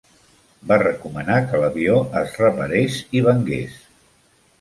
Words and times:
Va 0.69 0.77
recomanar 0.83 1.35
que 1.51 1.59
l'avió 1.63 1.97
es 2.21 2.39
reparés 2.45 2.97
i 3.21 3.23
vengués. 3.29 3.77